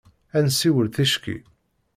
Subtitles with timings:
[0.37, 1.37] Ad nessiwel ticki.